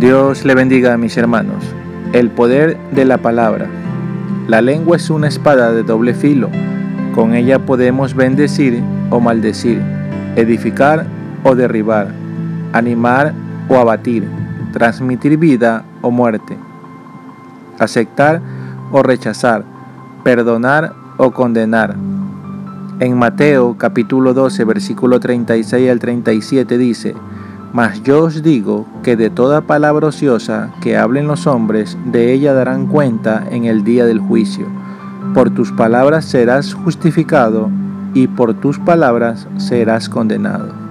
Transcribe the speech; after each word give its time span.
Dios 0.00 0.44
le 0.44 0.54
bendiga 0.54 0.94
a 0.94 0.96
mis 0.96 1.16
hermanos. 1.16 1.64
El 2.12 2.30
poder 2.30 2.78
de 2.92 3.04
la 3.04 3.18
palabra. 3.18 3.66
La 4.46 4.62
lengua 4.62 4.96
es 4.96 5.10
una 5.10 5.26
espada 5.26 5.72
de 5.72 5.82
doble 5.82 6.14
filo. 6.14 6.50
Con 7.16 7.34
ella 7.34 7.58
podemos 7.58 8.14
bendecir 8.14 8.80
o 9.10 9.18
maldecir, 9.18 9.82
edificar 10.36 11.04
o 11.42 11.56
derribar, 11.56 12.12
animar 12.72 13.34
o 13.68 13.76
abatir, 13.76 14.28
transmitir 14.72 15.36
vida 15.36 15.84
o 16.00 16.12
muerte, 16.12 16.56
aceptar 17.80 18.40
o 18.92 19.02
rechazar, 19.02 19.64
perdonar 20.22 20.92
o 21.16 21.32
condenar. 21.32 21.96
En 23.00 23.16
Mateo 23.16 23.76
capítulo 23.76 24.32
12 24.32 24.64
versículo 24.64 25.18
36 25.18 25.90
al 25.90 25.98
37 25.98 26.78
dice, 26.78 27.16
mas 27.72 28.02
yo 28.02 28.24
os 28.24 28.42
digo 28.42 28.86
que 29.02 29.16
de 29.16 29.30
toda 29.30 29.60
palabra 29.60 30.08
ociosa 30.08 30.70
que 30.80 30.96
hablen 30.96 31.26
los 31.26 31.46
hombres, 31.46 31.96
de 32.06 32.32
ella 32.32 32.54
darán 32.54 32.86
cuenta 32.86 33.44
en 33.50 33.64
el 33.64 33.84
día 33.84 34.06
del 34.06 34.20
juicio. 34.20 34.66
Por 35.34 35.50
tus 35.50 35.72
palabras 35.72 36.24
serás 36.24 36.74
justificado 36.74 37.70
y 38.14 38.26
por 38.26 38.54
tus 38.54 38.78
palabras 38.78 39.46
serás 39.58 40.08
condenado. 40.08 40.87